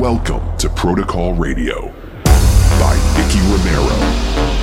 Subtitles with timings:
[0.00, 1.92] Welcome to Protocol Radio
[2.24, 4.53] by Nicky Romero.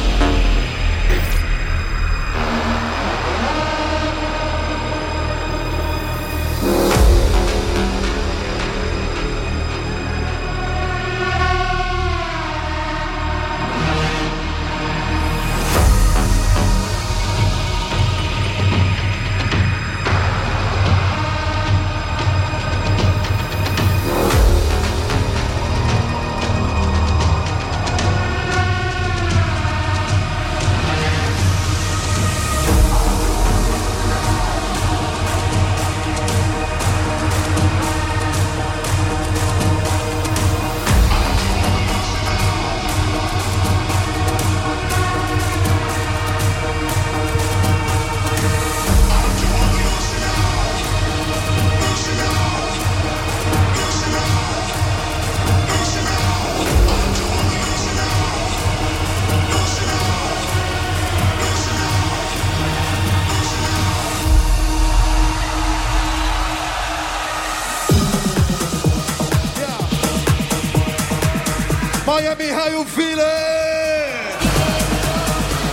[72.11, 73.19] Miami, how you feeling?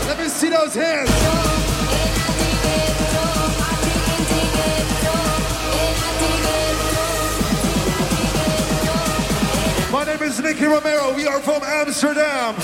[0.06, 1.10] Let me see those hands.
[9.90, 11.12] My name is Nicky Romero.
[11.16, 12.54] We are from Amsterdam.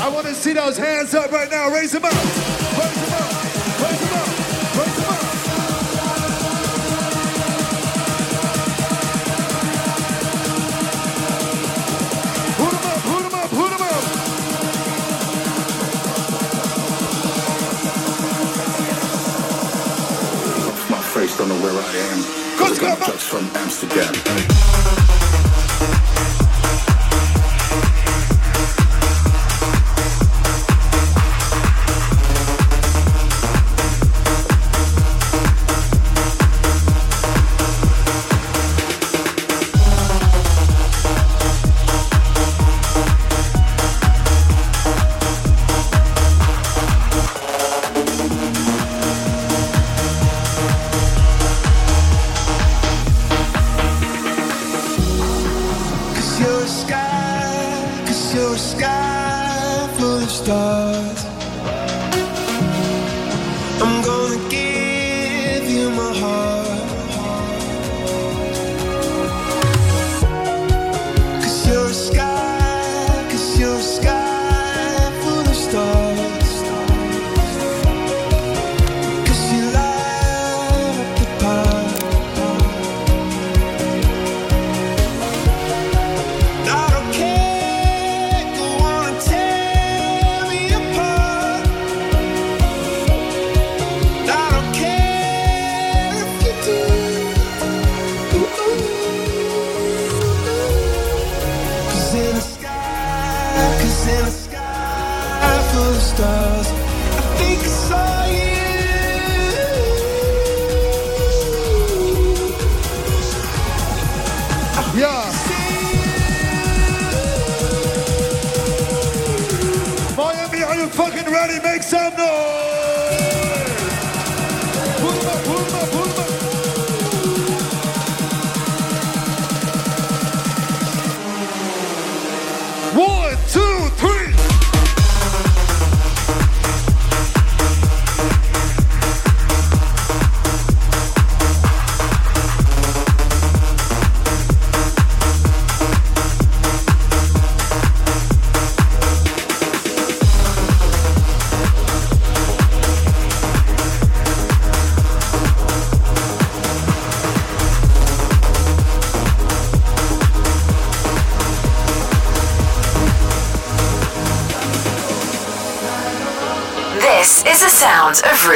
[0.00, 1.70] I want to see those hands up right now.
[1.70, 2.59] Raise them up.
[21.82, 22.58] I am.
[22.58, 24.69] Cause I'm from Amsterdam.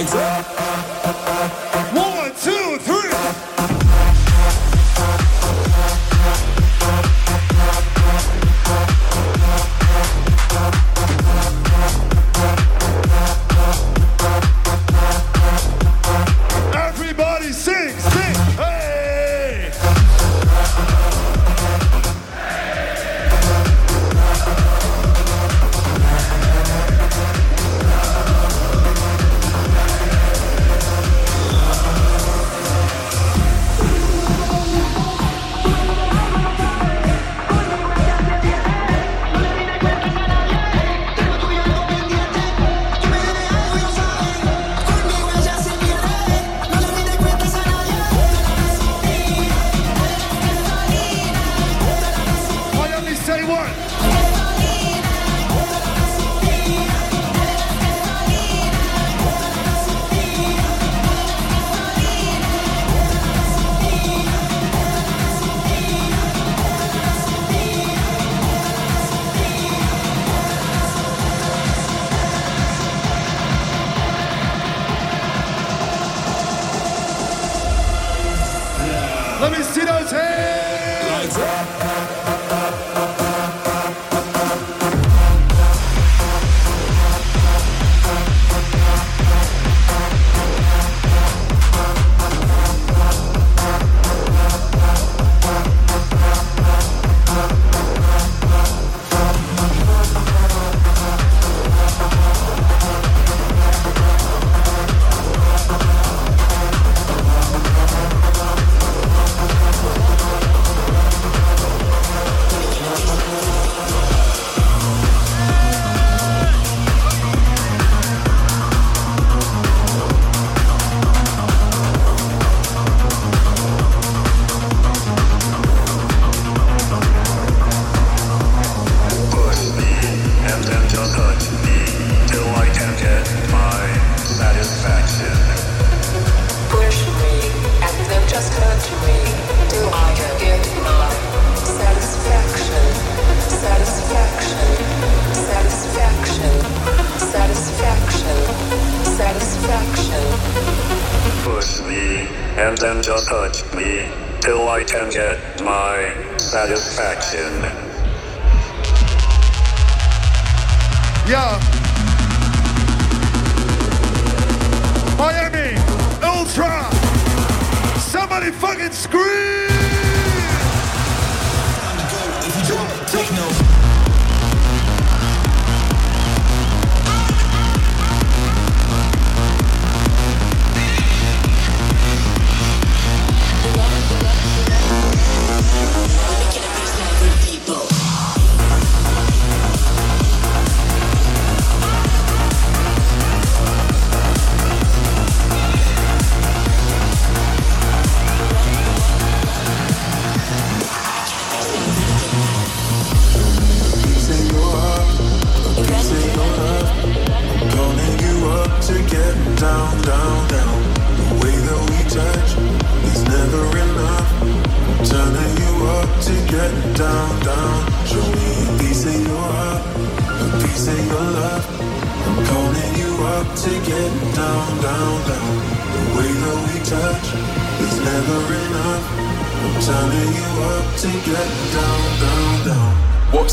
[0.00, 0.39] lights.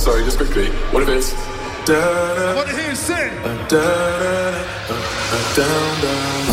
[0.07, 0.69] sorry, just quickly.
[0.93, 1.33] What if it's.
[1.85, 1.99] Da,
[2.35, 3.07] da, what if it's.
[3.09, 3.17] Da,
[3.67, 4.51] da, da,
[4.87, 4.95] da,
[5.31, 6.46] da, down, down.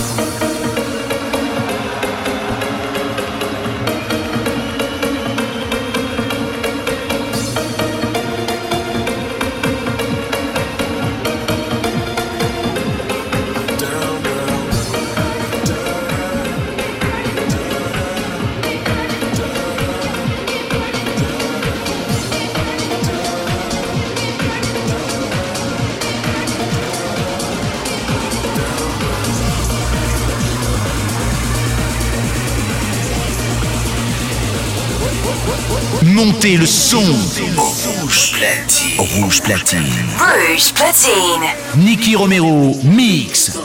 [36.45, 37.01] Montez le son.
[37.01, 38.99] Rouge platine.
[38.99, 39.81] Rouge platine.
[40.19, 41.49] Rouge platine.
[41.79, 43.59] Nicky Romero, mix.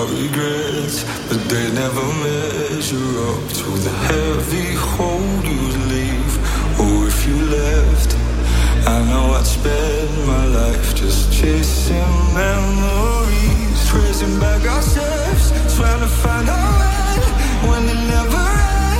[0.00, 6.34] Got regrets, but they never measure up to the heavy hold you'd leave.
[6.80, 8.16] Or if you left,
[8.88, 16.08] I know I'd spend my life just chasing memories, tracing back our steps, trying to
[16.08, 17.20] find our way
[17.68, 18.44] when it never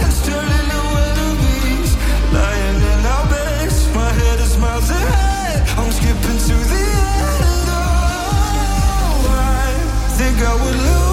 [0.04, 1.96] ends, turning to enemies,
[2.30, 3.88] lying in our beds.
[3.94, 7.49] My head is miles ahead, I'm skipping to the end.
[10.20, 11.09] Think I would lose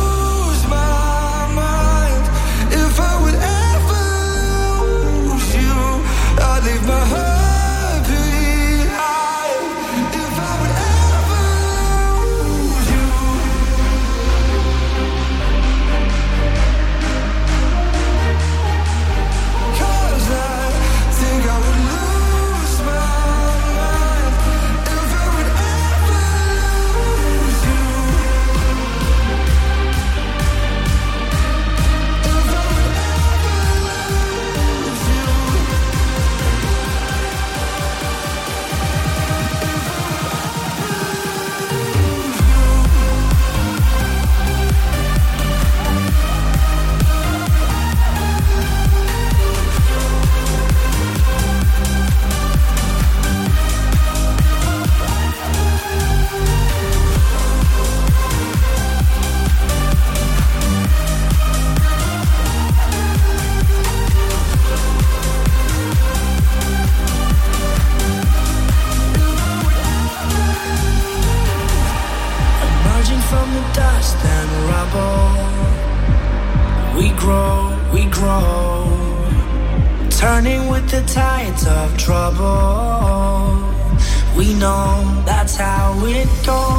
[86.47, 86.76] it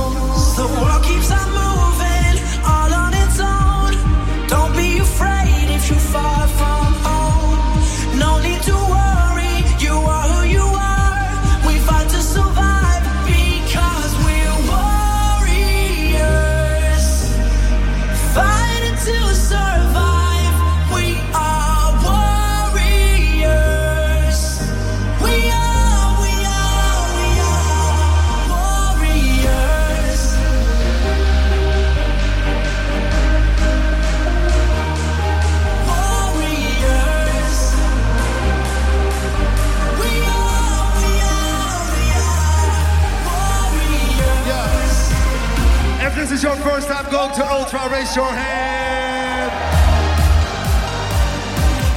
[47.86, 49.52] raise your hand.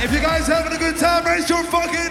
[0.04, 2.11] If you guys having a good time, raise your fucking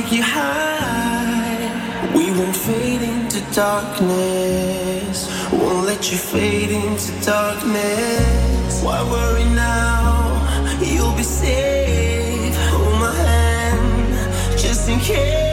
[0.00, 2.12] Take you high.
[2.14, 5.18] We won't fade into darkness.
[5.52, 8.82] Won't let you fade into darkness.
[8.82, 10.78] Why worry now?
[10.80, 12.56] You'll be safe.
[12.70, 15.49] Hold my hand, just in case.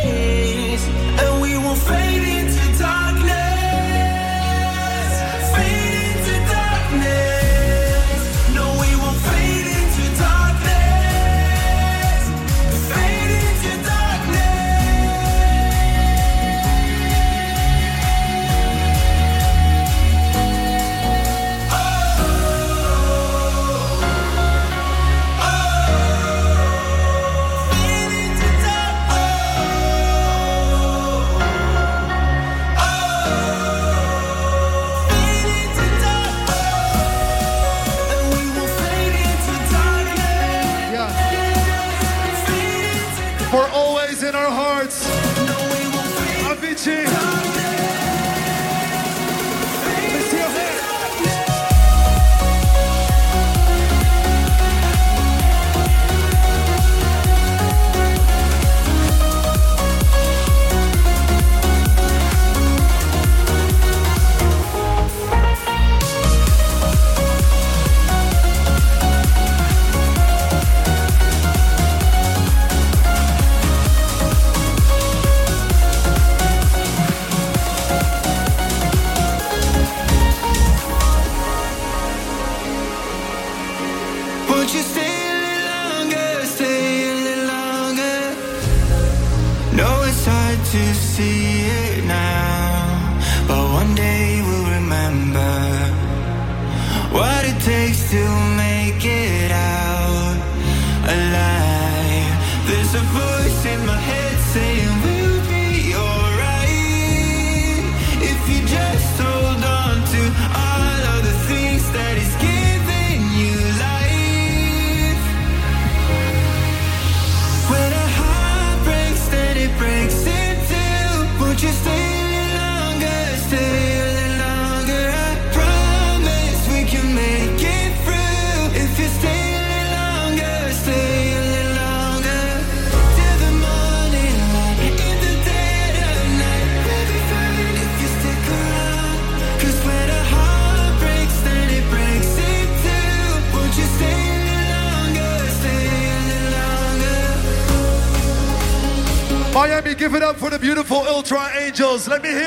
[151.18, 152.08] Ultra Angels.
[152.08, 152.47] Let me hear.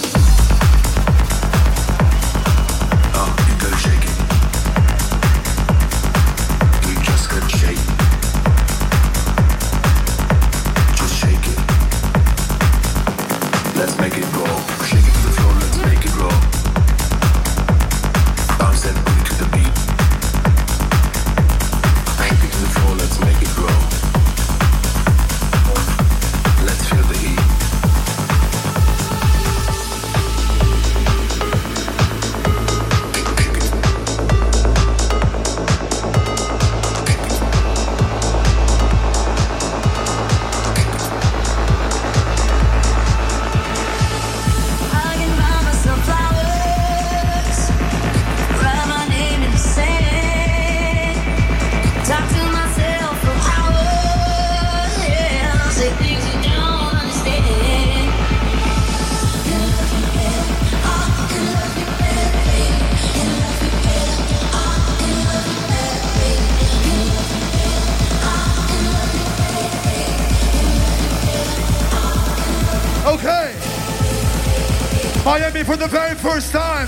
[75.39, 75.63] Grow.
[75.63, 76.87] for the very first time.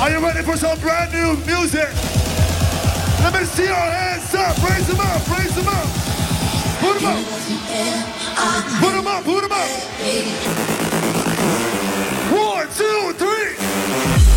[0.00, 1.88] Are you ready for some brand new music?
[3.20, 4.56] Let me see your hands up.
[4.62, 5.38] Raise them up.
[5.38, 5.88] Raise them up.
[6.80, 7.24] Put them up.
[8.80, 9.24] Put them up.
[9.24, 9.68] Put them up.
[12.32, 14.29] One, two, three.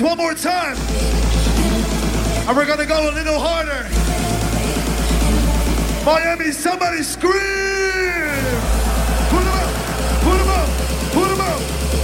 [0.00, 0.76] One more time.
[2.48, 3.86] And we're gonna go a little harder.
[6.04, 7.32] Miami, somebody scream!
[9.30, 9.70] Put up,
[10.22, 10.68] put up,
[11.12, 11.60] put up,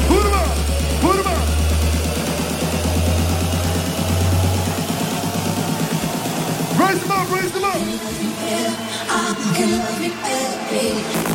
[0.06, 0.56] put up,
[1.00, 1.46] put up.
[6.78, 7.64] Raise them up, raise them
[11.22, 11.25] up.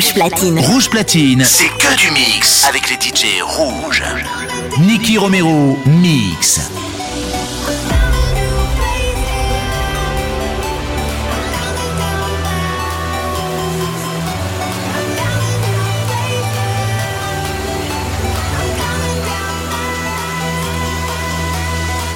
[0.00, 0.58] Rouge Platine.
[0.60, 1.44] Rouge Platine.
[1.44, 4.02] C'est que du mix avec les DJ rouges.
[4.80, 6.70] Nicky Romero, mix.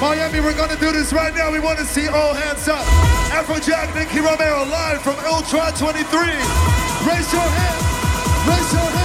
[0.01, 1.51] Miami, we're gonna do this right now.
[1.51, 2.83] We wanna see all hands up.
[3.29, 6.74] Afrojack, Nicky Romero, live from Ultra 23.
[7.05, 8.47] Raise your hands.
[8.47, 9.04] Raise your hands.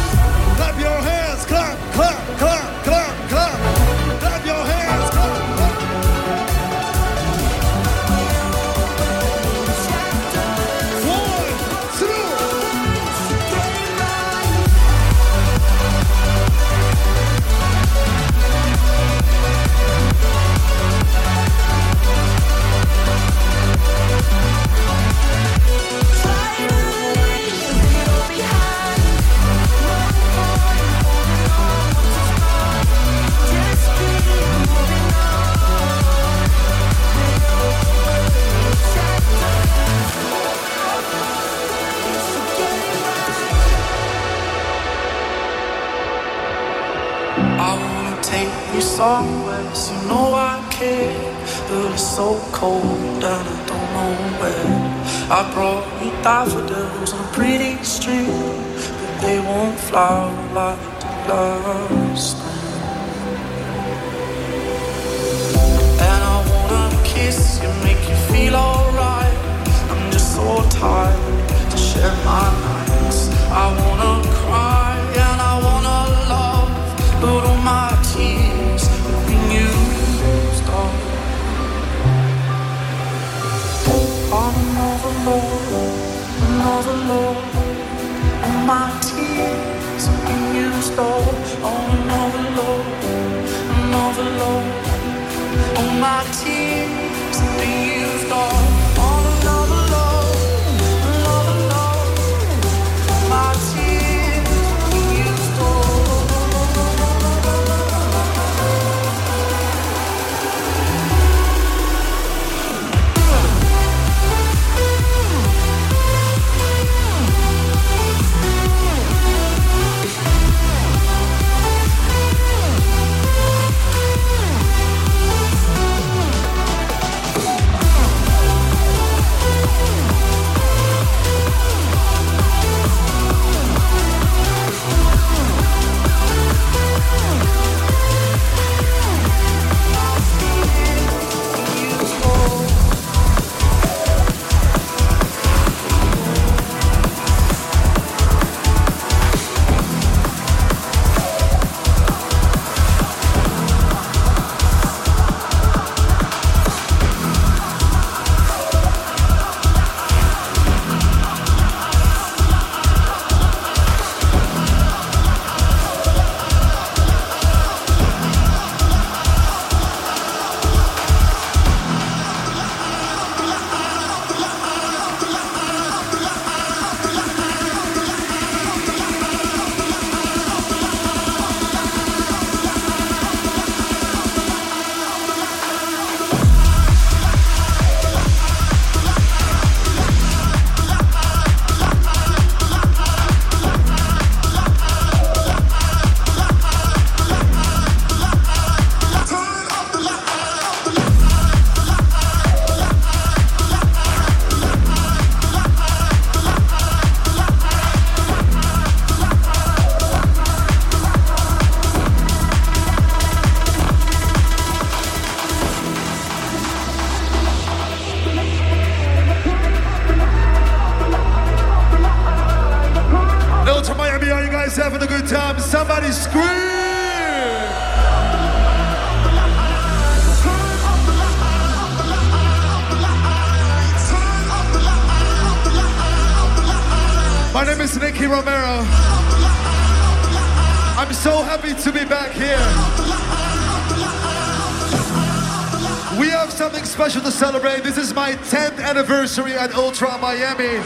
[247.41, 247.83] Celebrate.
[247.83, 250.77] This is my 10th anniversary at Ultra Miami.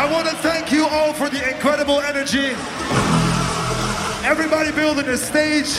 [0.00, 2.56] I want to thank you all for the incredible energy.
[4.26, 5.74] Everybody building the stage,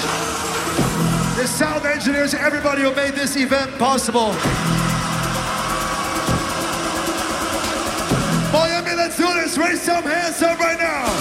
[1.38, 4.32] the sound engineers, everybody who made this event possible.
[8.54, 9.58] Miami, let's do this.
[9.58, 11.21] Raise some hands up right now.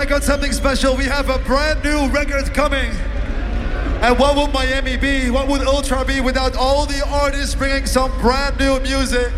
[0.00, 0.96] I got something special.
[0.96, 2.90] We have a brand new record coming.
[4.00, 5.28] And what would Miami be?
[5.28, 9.30] What would Ultra be without all the artists bringing some brand new music?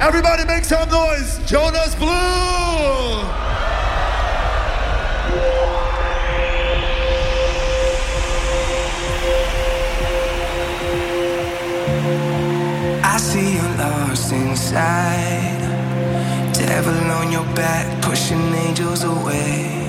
[0.00, 1.40] Everybody make some noise.
[1.44, 2.08] Jonas Blue.
[13.02, 15.71] I see you lost inside.
[16.66, 19.82] Devil on your back, pushing angels away.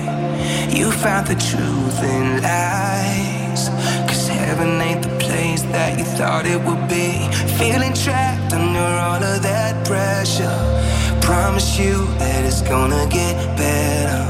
[0.76, 3.68] You found the truth in lies.
[4.08, 7.10] Cause heaven ain't the place that you thought it would be.
[7.58, 10.58] Feeling trapped under all of that pressure.
[11.20, 14.24] Promise you that it's gonna get better.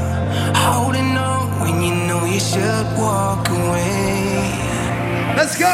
[0.67, 4.53] Holding on when you know you should walk away.
[5.35, 5.73] Let's go.